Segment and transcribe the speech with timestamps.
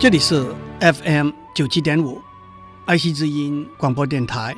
[0.00, 0.46] 这里是
[0.80, 2.22] FM 九七点五，
[2.86, 4.56] 爱惜之音广播电台。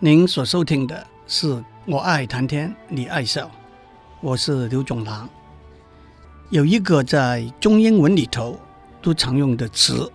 [0.00, 3.48] 您所收听的是我爱谈天，你爱笑，
[4.20, 5.28] 我是刘总堂。
[6.50, 8.58] 有一个在中英文里头
[9.00, 10.10] 都常用的词，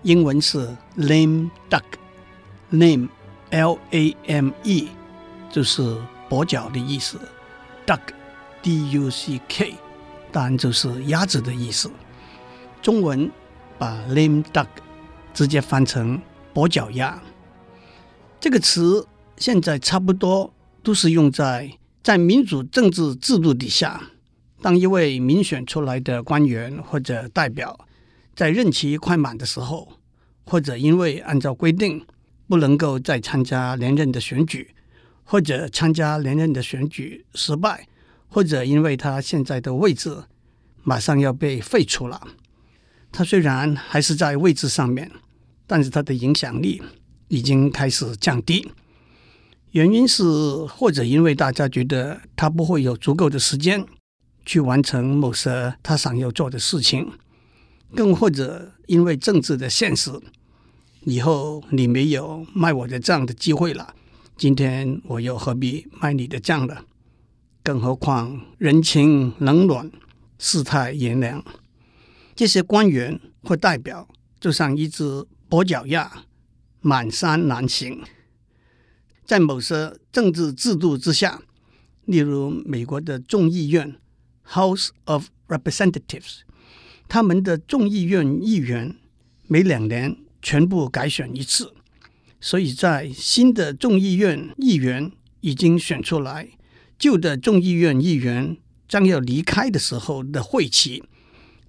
[0.00, 3.10] 英文是 lame duck，lame
[3.50, 4.88] L A M E
[5.52, 5.82] 就是
[6.30, 7.20] 跛脚的意思
[7.86, 8.00] ，duck
[8.62, 9.74] D U C K
[10.32, 11.90] 当然就是鸭子的意思，
[12.80, 13.30] 中文。
[13.78, 14.66] 把 lame duck
[15.34, 16.20] 直接翻成
[16.54, 17.22] 跛脚鸭，
[18.40, 21.70] 这个词现在差不多都是用在
[22.02, 24.00] 在民主政治制度底下，
[24.62, 27.86] 当一位民选出来的官员或者代表
[28.34, 29.92] 在任期快满的时候，
[30.44, 32.06] 或者因为按照规定
[32.48, 34.74] 不能够再参加连任的选举，
[35.24, 37.86] 或者参加连任的选举失败，
[38.28, 40.24] 或者因为他现在的位置
[40.82, 42.26] 马上要被废除了。
[43.16, 45.10] 他虽然还是在位置上面，
[45.66, 46.82] 但是他的影响力
[47.28, 48.70] 已经开始降低。
[49.70, 50.22] 原因是，
[50.66, 53.86] 或者因为大家觉得他不会有足够的时间
[54.44, 57.10] 去完成某些他想要做的事情，
[57.94, 60.12] 更或者因为政治的现实，
[61.04, 63.94] 以后你没有卖我的账的机会了。
[64.36, 66.76] 今天我又何必卖你的账呢？
[67.62, 69.90] 更何况人情冷暖，
[70.38, 71.42] 世态炎凉。
[72.36, 74.06] 这些官员或代表
[74.38, 76.24] 就像一只跛脚鸭，
[76.80, 78.02] 满山难行。
[79.24, 81.40] 在某些政治制度之下，
[82.04, 83.96] 例如美国的众议院
[84.50, 86.40] （House of Representatives），
[87.08, 88.94] 他们的众议院议员
[89.46, 91.72] 每两年全部改选一次，
[92.38, 95.10] 所以在新的众议院议员
[95.40, 96.50] 已经选出来，
[96.98, 101.02] 旧的众议院议员将要离开的时候的会期。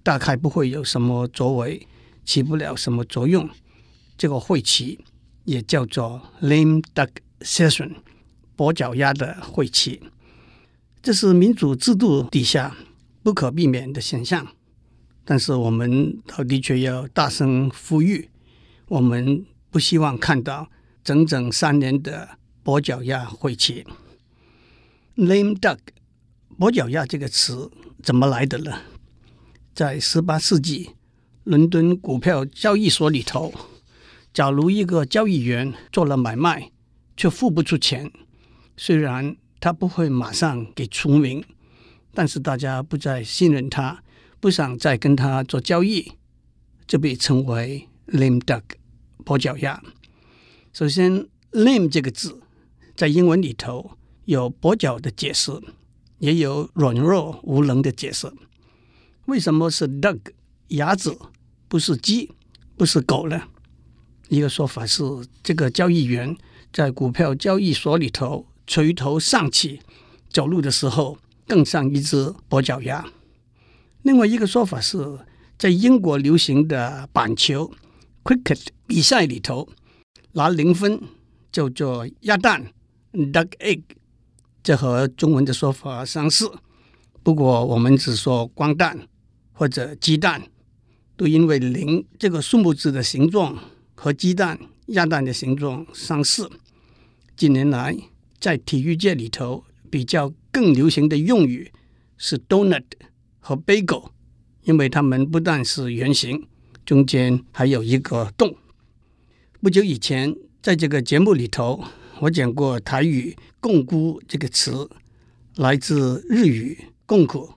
[0.02, 1.86] 大概不会有什么作为，
[2.24, 3.48] 起不了什么作用。
[4.16, 4.98] 这个会期
[5.44, 7.10] 也叫做 lame duck
[7.40, 7.94] session，
[8.56, 10.00] 跛脚鸭的会期。
[11.00, 12.76] 这是民主制度底下
[13.22, 14.46] 不可避免的现象。
[15.24, 18.30] 但是我们的确要大声呼吁，
[18.88, 20.68] 我们不希望看到
[21.04, 22.30] 整整三年的
[22.64, 23.84] 跛脚鸭会期。
[25.16, 25.78] lame duck，
[26.58, 27.70] 跛脚鸭这个词
[28.02, 28.80] 怎么来的呢？
[29.78, 30.90] 在十八世纪，
[31.44, 33.54] 伦敦股票交易所里头，
[34.34, 36.72] 假如一个交易员做了买卖
[37.16, 38.10] 却付不出钱，
[38.76, 41.44] 虽然他不会马上给除名，
[42.12, 44.02] 但是大家不再信任他，
[44.40, 46.14] 不想再跟他做交易，
[46.88, 48.62] 就被称为 lame duck
[49.24, 49.80] 跛脚鸭。
[50.72, 52.40] 首先，lame 这个字
[52.96, 53.92] 在英文里头
[54.24, 55.52] 有跛脚的解释，
[56.18, 58.28] 也有软弱无能的解释。
[59.28, 60.18] 为什么是 duck
[60.68, 61.14] 鸭子，
[61.68, 62.32] 不是鸡，
[62.78, 63.42] 不是狗呢？
[64.30, 65.02] 一个说法是，
[65.42, 66.34] 这个交易员
[66.72, 69.80] 在股票交易所里头垂头丧气，
[70.30, 73.04] 走路的时候更像一只跛脚鸭。
[74.00, 75.18] 另外一个说法是，
[75.58, 77.70] 在英国流行的板球
[78.24, 79.68] cricket 比赛里头，
[80.32, 81.02] 拿零分
[81.52, 82.72] 叫做鸭蛋
[83.12, 83.82] duck egg，
[84.62, 86.50] 这和中文的说法相似，
[87.22, 89.06] 不过我们只说光蛋。
[89.58, 90.40] 或者鸡蛋，
[91.16, 93.58] 都因为零这个数目字的形状
[93.96, 96.48] 和鸡蛋、鸭蛋的形状相似。
[97.36, 97.96] 近年来，
[98.38, 101.72] 在体育界里头比较更流行的用语
[102.16, 102.84] 是 donut
[103.40, 104.10] 和 bagel，
[104.62, 106.46] 因为它们不但是圆形，
[106.86, 108.54] 中间还有一个洞。
[109.60, 111.82] 不久以前，在这个节目里头，
[112.20, 114.88] 我讲过台语“共菇”这个词，
[115.56, 117.54] 来自日语“共苦”，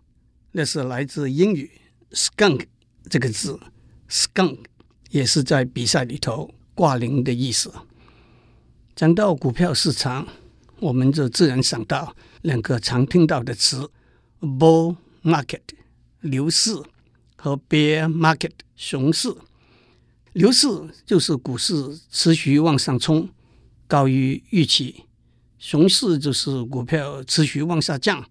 [0.54, 1.70] 那是来自英语。
[2.12, 2.66] Skunk
[3.10, 3.60] 这个字
[4.10, 4.60] ，skunk
[5.10, 7.72] 也是在比赛里头挂零的意思。
[8.96, 10.28] 讲到股票市场，
[10.80, 13.90] 我们就自然想到两个常听到的词
[14.42, 15.62] ：bull market
[16.22, 16.76] 牛市
[17.38, 19.34] 和 bear market 熊市。
[20.34, 20.68] 牛市
[21.06, 23.30] 就是股市持续往上冲，
[23.88, 25.06] 高于预期；
[25.58, 28.30] 熊市就是股票持续往下降，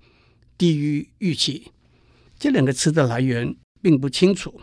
[0.59, 1.73] 低于预期。
[2.39, 3.57] 这两个词的来源。
[3.83, 4.61] 并不清楚，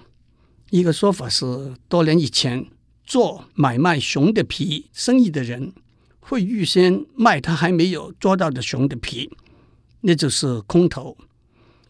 [0.69, 2.65] 一个说法是，多年以前
[3.03, 5.73] 做买卖熊的皮生意的人
[6.19, 9.31] 会预先卖他还没有抓到的熊的皮，
[10.01, 11.17] 那就是空头。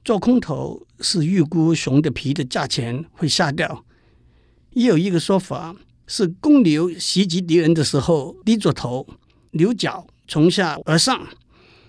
[0.05, 3.83] 做空头是预估熊的皮的价钱会下掉。
[4.71, 5.75] 也有一个说法
[6.05, 9.05] 是，公牛袭击敌人的时候低着头，
[9.51, 11.17] 牛角从下而上；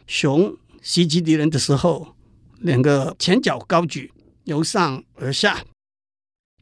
[0.07, 2.17] 熊袭击敌人的时候，
[2.61, 4.11] 两个前脚高举，
[4.49, 5.65] 由上而下。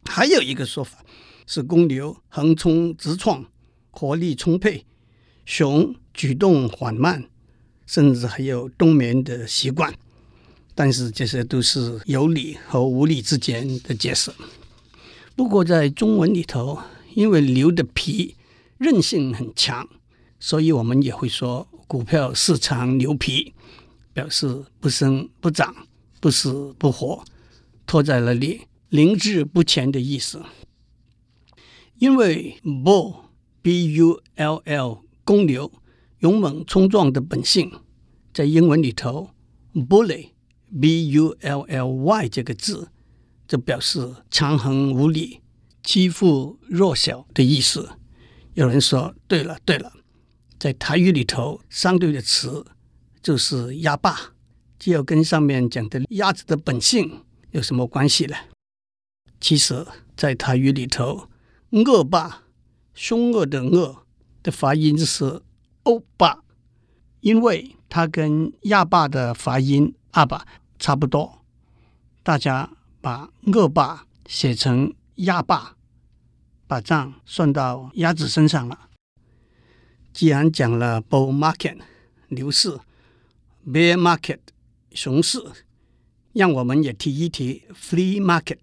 [0.04, 1.02] 还有一个说法
[1.46, 3.46] 是，公牛横冲直撞，
[3.90, 4.84] 活力充沛；
[5.44, 7.30] 熊举动缓慢，
[7.86, 9.94] 甚至还有冬眠的习惯。
[10.74, 14.30] 但是这些都是有理和无理之间的解释。
[15.34, 16.78] 不过在中文里头，
[17.14, 18.36] 因为牛的皮
[18.76, 19.88] 韧性很强，
[20.38, 23.54] 所以我们也会说股票市场牛皮，
[24.12, 25.74] 表示不生不长，
[26.20, 27.24] 不死不活，
[27.86, 28.62] 拖在那里。
[28.88, 30.42] 停滞不前的意思，
[31.98, 33.16] 因为 bull
[33.60, 35.70] b u l l 公牛
[36.20, 37.70] 勇猛冲撞的本性，
[38.32, 39.32] 在英文里头
[39.74, 40.30] bully
[40.80, 42.88] b u l l y 这个字，
[43.46, 45.40] 就表示强横无理、
[45.82, 47.90] 欺负弱小的意思。
[48.54, 49.92] 有人说：“对了，对了，
[50.58, 52.64] 在台语里头，相对的词
[53.22, 54.32] 就是鸭霸，
[54.78, 58.36] 就要跟上面讲的鸭子的本性有什么关系呢？”
[59.40, 61.28] 其实，在台语里头
[61.70, 62.42] ，“恶霸”
[62.94, 64.06] 凶恶的“恶”
[64.42, 65.42] 的发音是
[65.84, 66.42] “欧巴”，
[67.20, 70.46] 因为它跟“亚霸”的发音“阿霸”
[70.78, 71.44] 差不多。
[72.22, 72.70] 大家
[73.00, 74.94] 把“恶霸”写成
[75.26, 75.76] “亚霸”，
[76.66, 78.88] 把账算到鸭子身上了。
[80.12, 81.78] 既然讲了 “bull market”
[82.28, 82.78] 牛市
[83.66, 84.40] ，“bear market”
[84.92, 85.38] 熊市，
[86.36, 88.58] 让我们也提一提 “flea market”。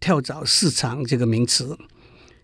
[0.00, 1.78] 跳蚤市场这个名词，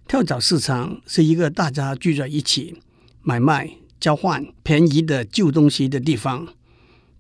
[0.07, 2.81] 跳蚤市场是一个大家聚在一起
[3.21, 3.69] 买卖、
[3.99, 6.47] 交换便宜的旧东西的地方。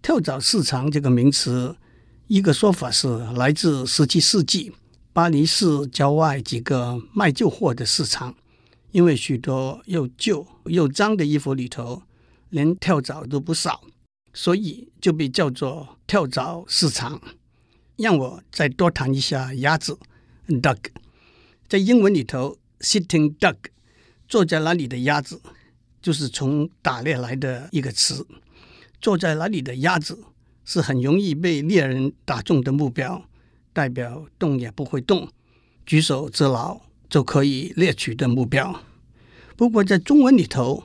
[0.00, 1.75] 跳蚤市场这个名词，
[2.29, 4.73] 一个说法是来自十七世纪
[5.12, 8.37] 巴黎市郊外几个卖旧货的市场，
[8.93, 12.05] 因为许多又旧又脏的衣服里头
[12.50, 13.82] 连跳蚤都不少，
[14.32, 17.20] 所以就被叫做跳蚤市场。
[18.00, 19.99] 让我再多谈一下鸭子。
[20.49, 20.79] Duck，
[21.69, 23.56] 在英文里头，sitting duck，
[24.26, 25.41] 坐在那里的鸭子，
[26.00, 28.26] 就是从打猎来的一个词。
[29.00, 30.25] 坐在那里的鸭子
[30.64, 33.25] 是很容易被猎人打中的目标，
[33.73, 35.29] 代表动也不会动，
[35.85, 38.82] 举手之劳就可以猎取的目标。
[39.56, 40.85] 不过在中文里头，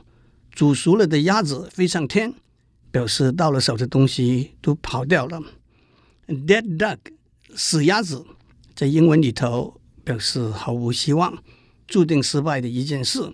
[0.50, 2.34] 煮熟了的鸭子飞上天，
[2.90, 5.42] 表示到了手的东西都跑掉了。
[6.26, 6.98] Dead duck，
[7.54, 8.24] 死鸭子。
[8.74, 11.42] 在英文里头表示毫无希望、
[11.86, 13.32] 注定失败的一件事。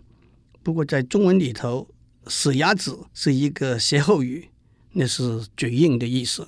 [0.62, 1.88] 不过在中文里头
[2.28, 4.50] ，“死鸭子”是一个歇后语，
[4.92, 6.46] 那是嘴硬的意思。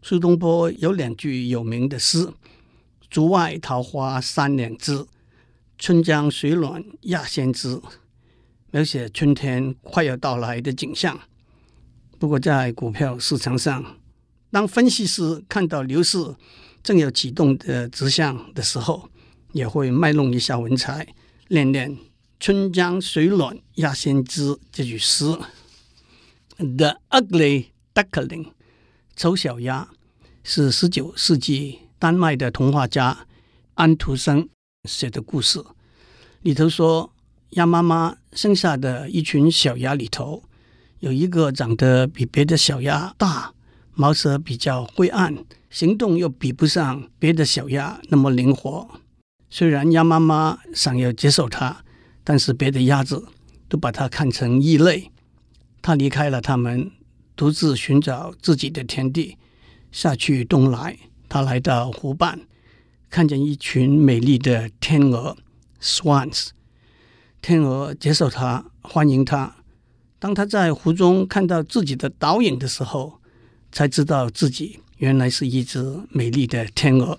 [0.00, 2.32] 苏东坡有两句有名的诗
[3.10, 5.04] ：“竹外桃花三两枝，
[5.76, 7.80] 春江水暖鸭先知”，
[8.70, 11.20] 描写春天快要到来的景象。
[12.18, 13.96] 不过在股票市场上，
[14.52, 16.18] 当分析师看到牛市，
[16.82, 19.08] 正有启动的迹象的时候，
[19.52, 21.08] 也会卖弄一下文采，
[21.48, 21.96] 练练
[22.38, 25.24] “春江水暖鸭先知”这句诗。
[26.58, 28.48] The Ugly Duckling，
[29.16, 29.88] 丑小鸭，
[30.44, 33.26] 是十九世纪丹麦的童话家
[33.72, 34.50] 安徒生
[34.86, 35.64] 写的故事。
[36.42, 37.10] 里头说，
[37.52, 40.42] 鸭妈妈生下的一群小鸭里头，
[40.98, 43.54] 有一个长得比别的小鸭大，
[43.94, 45.44] 毛色比较灰暗。
[45.70, 48.88] 行动又比不上别的小鸭那么灵活。
[49.48, 51.82] 虽然鸭妈妈想要接受它，
[52.22, 53.26] 但是别的鸭子
[53.70, 55.10] 都把它看成异类。
[55.80, 56.90] 它离开了它们，
[57.34, 59.38] 独自寻找自己的天地。
[59.90, 62.40] 夏去冬来，它来到湖畔，
[63.08, 65.38] 看见一群美丽的天鹅
[65.80, 66.48] （swans）。
[67.40, 69.56] 天鹅接受它，欢迎它。
[70.18, 73.21] 当它在湖中看到自己的倒影的时候，
[73.72, 74.78] 才知道自己。
[74.98, 77.18] 原来是一只美丽的天鹅。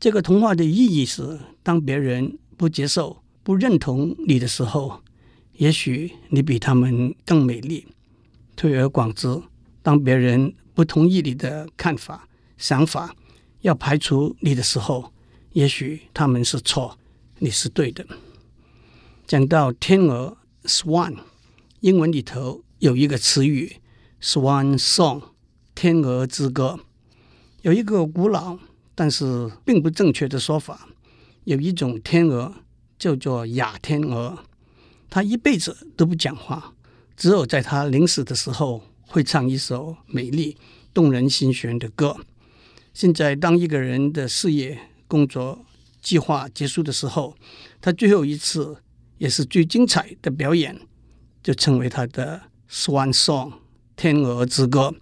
[0.00, 5.00] 这个童话的意义是：当别人不接受、不认同你的时候，
[5.52, 7.86] 也许你比他们更美丽。
[8.56, 9.40] 推而广之，
[9.80, 12.28] 当别人不同意你的看法、
[12.58, 13.14] 想法，
[13.60, 15.12] 要排除你的时候，
[15.52, 16.98] 也许他们是错，
[17.38, 18.04] 你是对的。
[19.24, 21.16] 讲到天鹅 （swan），
[21.78, 23.76] 英文里头有一个词语
[24.20, 25.31] “swan song”。
[25.82, 26.78] 天鹅之歌
[27.62, 28.56] 有一个古老
[28.94, 30.86] 但是并不正确的说法，
[31.42, 32.54] 有一种天鹅
[32.96, 34.38] 叫做哑天鹅，
[35.10, 36.74] 它一辈子都不讲话，
[37.16, 40.56] 只有在它临死的时候会唱一首美丽
[40.94, 42.16] 动人心弦的歌。
[42.94, 45.64] 现在，当一个人的事业、工作
[46.00, 47.34] 计划结束的时候，
[47.80, 48.76] 他最后一次
[49.18, 50.80] 也是最精彩的表演，
[51.42, 53.54] 就称为他的 Swan Song
[53.96, 54.94] 天鹅之歌。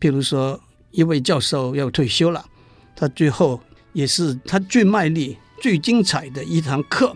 [0.00, 0.58] 譬如说，
[0.90, 2.44] 一位教授要退休了，
[2.96, 3.60] 他最后
[3.92, 7.14] 也是他最卖力、最精彩的一堂课，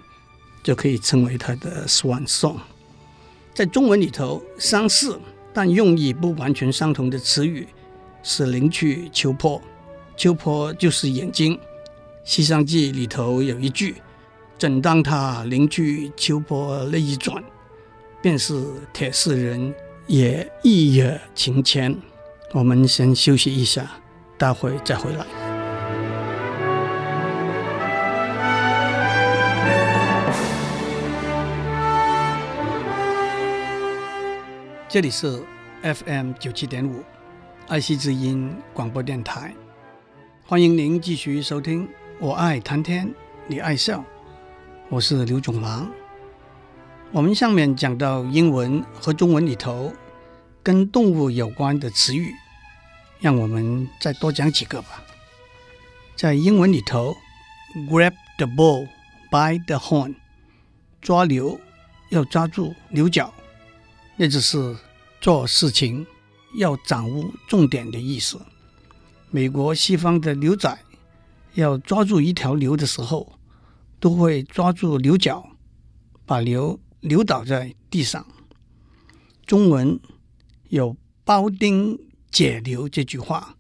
[0.63, 2.59] 就可以称为他的 Swan Song。
[3.55, 5.19] 在中文里头，相似
[5.53, 7.67] 但用意不完全相同的词语
[8.23, 9.63] 是灵去秋波。
[10.17, 11.57] 秋波就是眼睛，
[12.23, 13.97] 《西厢记》里头有一句
[14.59, 17.43] ：“正当他灵去秋波那一转，
[18.21, 19.75] 便是铁石人
[20.07, 21.97] 也一跃情牵。”
[22.55, 23.85] 我们先休息一下，
[24.39, 25.27] 待会再回来。
[34.89, 35.43] 这里是
[35.83, 37.03] FM 九七点五，
[37.67, 39.53] 爱惜之音广播电台。
[40.47, 41.89] 欢迎您继续收听
[42.21, 43.13] 《我爱谈天，
[43.49, 43.99] 你爱笑》，
[44.89, 45.91] 我是刘总郎。
[47.11, 49.93] 我们上面讲到英文和中文里头
[50.63, 52.33] 跟动物有关的词语，
[53.25, 55.03] 让我们再多讲几个吧。
[56.15, 57.17] 在英文里头
[57.89, 58.87] ，grab the bull
[59.31, 60.15] by the horn，
[61.01, 61.59] 抓牛
[62.11, 63.33] 要抓住牛角，
[64.19, 64.77] 那就是
[65.23, 66.07] 做事情
[66.59, 68.39] 要掌握重点的意思。
[69.31, 70.79] 美国西方的牛仔
[71.55, 73.33] 要抓住一条牛的时候，
[73.99, 75.49] 都会抓住牛角，
[76.27, 78.27] 把牛扭倒在地上。
[79.47, 79.99] 中文
[80.69, 81.99] 有“包丁
[82.35, 83.57] 解牛”这句话，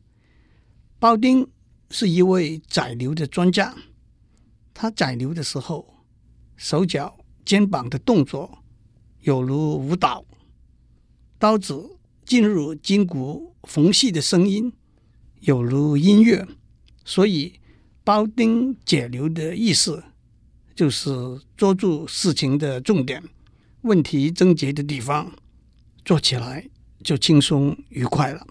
[0.99, 1.49] 庖丁
[1.91, 3.73] 是一位宰牛的专家，
[4.75, 5.95] 他宰牛的时候，
[6.57, 8.65] 手脚、肩膀的动作
[9.21, 10.25] 有如舞蹈，
[11.39, 14.73] 刀子进入筋骨缝隙的声音。
[15.43, 16.45] 有如音乐，
[17.05, 17.61] 所以
[18.05, 20.03] “庖丁解牛”的意思
[20.75, 21.11] 就是
[21.57, 23.23] 捉住事情的重点，
[23.83, 25.31] 问题症结的地方，
[26.05, 26.69] 做起来
[27.05, 28.45] 就轻松愉快了。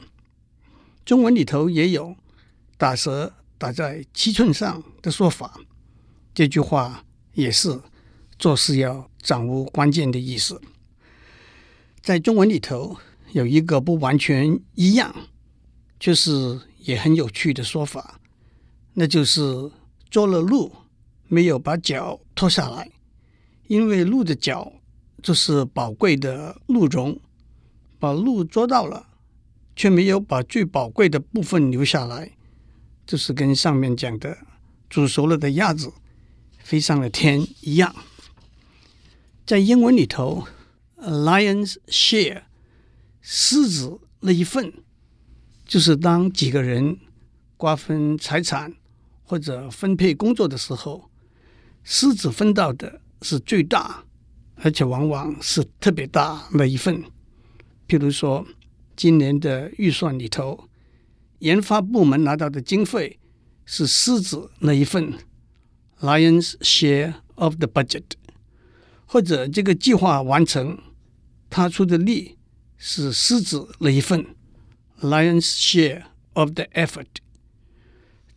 [1.05, 2.15] 中文里头也有
[2.77, 5.59] “打蛇打在七寸上”的说法，
[6.33, 7.81] 这句话也是
[8.37, 10.61] 做事要掌握关键的意思。
[12.01, 12.97] 在中文里头
[13.31, 15.13] 有一个不完全一样，
[15.99, 16.59] 就是。
[16.83, 18.19] 也很有趣的说法，
[18.95, 19.71] 那就是
[20.09, 20.69] 捉了鹿，
[21.29, 22.91] 没有把脚脱下来，
[23.67, 24.69] 因为鹿的角
[25.21, 27.17] 就是宝贵的鹿茸，
[27.99, 29.07] 把鹿捉到了，
[29.75, 32.31] 却没有把最宝贵的部分留下来，
[33.05, 34.37] 就是跟上面讲的
[34.89, 35.91] 煮熟了的鸭子
[36.59, 37.95] 飞上了天一样。
[39.45, 40.47] 在英文里头
[40.97, 42.43] lion's share，
[43.21, 44.73] 狮子那一份。
[45.65, 46.99] 就是当几个人
[47.57, 48.75] 瓜分财产
[49.23, 51.09] 或者分配工作的时候，
[51.83, 54.03] 狮子分到的是最大，
[54.55, 57.01] 而且往往是特别大那一份。
[57.87, 58.45] 譬如说，
[59.03, 60.69] 今年的预算里头，
[61.39, 63.19] 研发部门拿到的经费
[63.65, 65.15] 是狮子那一份
[65.99, 68.03] （Lion's share of the budget），
[69.05, 70.79] 或者这个计划完成，
[71.49, 72.37] 他出的力
[72.77, 74.25] 是狮子那一份。
[75.01, 77.07] Lion's share of the effort，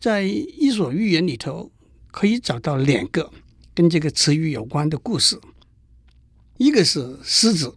[0.01, 1.71] 在《伊索寓言》里头
[2.11, 3.31] 可以找到两个
[3.73, 5.39] 跟这个词语有关的故事。
[6.57, 7.73] 一个是狮子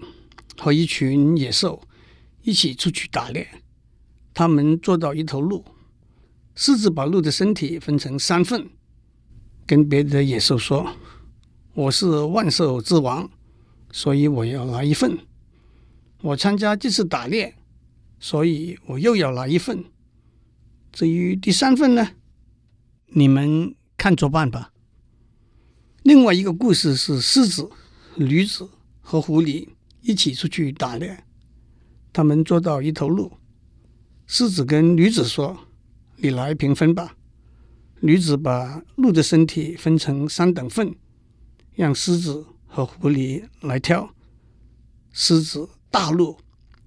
[0.59, 1.81] 和一群野兽
[2.51, 3.47] 一起出去打猎，
[4.35, 5.65] 他们捉到一头鹿，
[6.57, 8.69] 狮子把鹿的身体分成三份，
[9.65, 10.97] 跟别的野兽说
[11.75, 13.31] ：“我是万兽之王，
[13.93, 15.17] 所以我要拿一份。
[16.23, 17.55] 我参加这次打猎。”
[18.23, 19.85] 所以我又要拿一份。
[20.93, 22.11] 至于第三份呢，
[23.07, 24.73] 你们看着办吧。
[26.03, 27.71] 另外一个故事是狮子、
[28.17, 28.69] 驴子
[29.01, 29.69] 和狐狸
[30.03, 31.25] 一起出去打猎，
[32.13, 33.33] 他们捉到一头鹿。
[34.27, 35.67] 狮子跟驴子说
[36.17, 37.17] ：“你来平分吧。”
[38.01, 40.95] 驴子把鹿的身体分成三等份，
[41.75, 44.15] 让狮子和狐狸来挑。
[45.13, 46.37] 狮子大怒。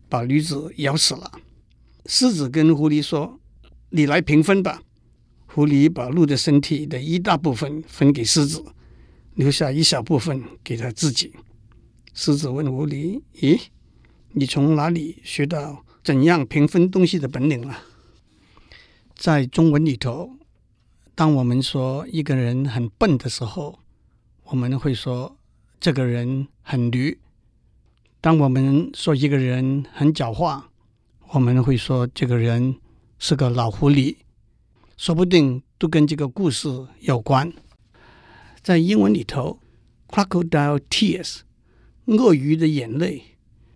[0.10, 1.32] 把驴子咬死了。
[2.06, 3.40] 狮子跟狐狸说
[3.90, 4.84] ：“你来平分吧。”
[5.48, 8.64] 狐狸把鹿的身体的一大部分分给狮子，
[9.34, 11.34] 留下一小部分给他自己。
[12.14, 13.60] 狮子问狐狸：“咦，
[14.34, 17.84] 你从哪里学到怎样平分东西的本领了？”
[19.16, 20.32] 在中文里头，
[21.16, 23.80] 当我们说一个人很笨的时候，
[24.46, 25.38] 我们会说
[25.80, 27.18] 这个人很驴；
[28.20, 30.64] 当我们说一个人很狡猾，
[31.30, 32.76] 我们会说这个人
[33.20, 34.18] 是个老狐狸。
[34.98, 37.52] 说不定都跟这个故事有关。
[38.62, 39.60] 在英文里头
[40.08, 41.40] ，crocodile tears，
[42.06, 43.33] 鳄鱼的眼泪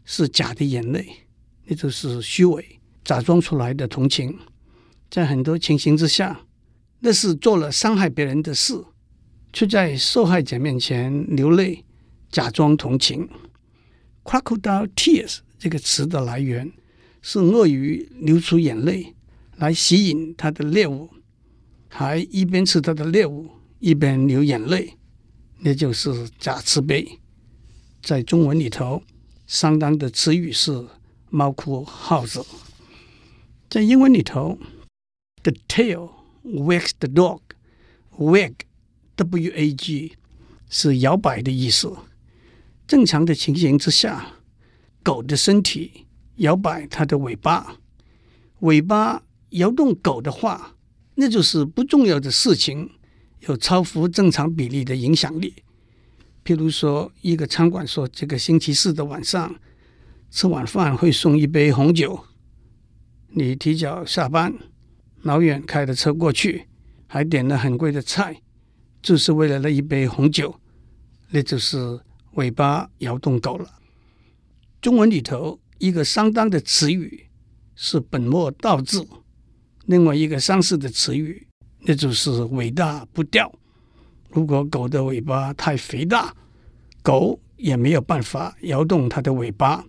[0.10, 1.06] 是假的眼泪，
[1.66, 4.40] 那就是虚伪、假装出来的同情。
[5.12, 6.40] 在很多情形之下，
[7.02, 8.74] 那是做了伤害别人的事，
[9.52, 11.84] 却在受害者面前流泪，
[12.32, 13.28] 假装同情。
[14.24, 16.72] crocodile tears 这个词的来源
[17.22, 19.14] 是鳄鱼流出眼泪
[19.58, 21.10] 来吸引它的猎物，
[21.90, 23.50] 还一边吃它的猎物
[23.80, 24.94] 一边流眼泪，
[25.60, 27.06] 那就是假慈悲。
[28.02, 29.02] 在中文里头，
[29.48, 30.86] 相当的词语是
[31.32, 32.46] 猫哭耗子。
[33.68, 34.60] 在英文里头
[35.42, 36.12] ，the tail。
[36.48, 37.42] Wag the dog,
[38.18, 38.54] wag,
[39.18, 40.14] W-A-G
[40.70, 41.94] 是摇摆的意思。
[42.88, 44.36] 正常的情形之下，
[45.04, 46.06] 狗的身体
[46.38, 47.80] 摇摆它的尾巴，
[48.60, 50.78] 尾巴摇动狗的话，
[51.16, 52.92] 那就是不重要的事情，
[53.42, 55.54] 有超乎正常比例的影响力。
[56.48, 59.54] 譬如说，一个餐馆说这个星期四的晚上
[60.32, 62.24] 吃晚饭会送一杯红酒，
[63.32, 64.54] 你提早下班。
[65.24, 66.66] 老远开着车过去，
[67.06, 68.42] 还点了很贵的菜，
[69.02, 70.58] 就是为了那一杯红酒，
[71.32, 72.00] 那就是
[72.36, 73.70] 尾巴摇动狗了。
[74.80, 77.26] 中文里头一个相当的词语
[77.76, 79.06] 是本末倒置，
[79.88, 81.46] 另外一个相似的词语
[81.82, 83.54] 那就是尾大不掉。
[84.38, 86.32] 如果狗的尾巴太肥大，
[87.02, 89.84] 狗也没有办法摇动它的尾巴。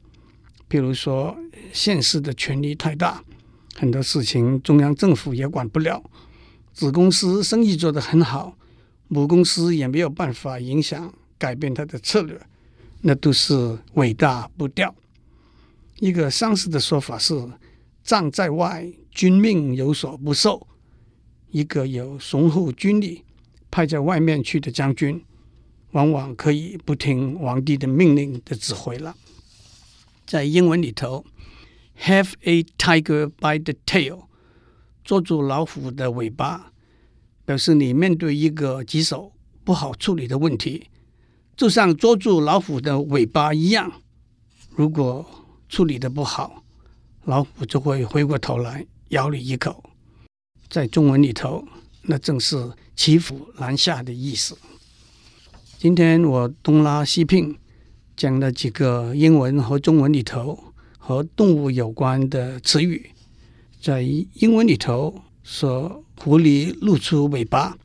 [0.67, 1.37] 比如说，
[1.71, 3.23] 现实的权力太大。
[3.77, 6.03] 很多事情中央政府也管不了，
[6.73, 8.57] 子公司生意做得很好，
[9.09, 12.41] 母公司也没有办法影响改变它的策略，
[13.03, 14.95] 那都是尾大不掉。
[15.99, 17.39] 一个相似的说法是
[18.03, 20.67] “将在外，军命有所不受”。
[21.53, 23.23] 一个有雄厚军力
[23.71, 25.25] 派在外面去的将军，
[25.93, 29.17] 往往可以不听皇帝的命令的指挥了。
[30.27, 31.25] 在英文里头。
[32.05, 34.27] Have a tiger by the tail，
[35.03, 36.71] 捉住老虎的尾巴，
[37.45, 39.33] 表示你面对一个棘手、
[39.65, 40.87] 不好处理的问题，
[41.57, 43.91] 就像捉住老虎的尾巴一样。
[44.77, 45.27] 如果
[45.69, 46.63] 处理的不好，
[47.25, 49.83] 老虎就会回过头来咬你一口。
[50.69, 51.67] 在中文里头，
[52.03, 54.59] 那正是骑虎难下的意思。
[55.79, 57.57] 今天我东拉西拼，
[58.17, 60.59] 讲了几个英文和中文里头。
[60.99, 63.13] 和动物有关的词语，
[63.81, 67.79] 在英文里头说狐狸露出尾巴，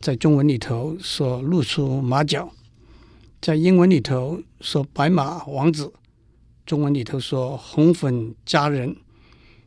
[0.00, 2.48] 在中文里头说露出马脚；
[3.40, 5.92] 在英文里头说白马王子，
[6.66, 8.96] 中文里头说红粉佳人；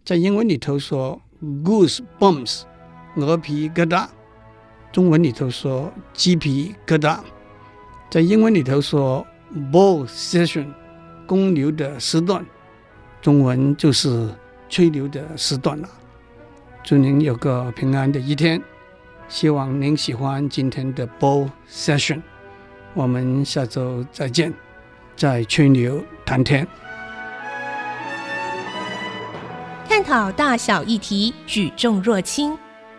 [0.03, 1.21] 在英文里头说
[1.63, 2.63] goose bumps
[3.15, 4.10] 鹅皮疙瘩，
[4.91, 7.19] 中文里头说鸡皮疙瘩；
[8.10, 9.26] 在英文里头说
[9.71, 10.67] bull session
[11.26, 12.45] 公牛的时段。
[13.21, 14.30] 中文就是
[14.69, 15.89] 吹牛的时段了。
[16.84, 18.62] 祝您有个平安的一天，
[19.28, 22.21] 希望您喜欢今天的 Bull Session。
[22.93, 24.54] 我们下周再见，
[25.15, 26.65] 在吹牛谈天，
[29.89, 32.58] 探讨大小议题，举重若轻，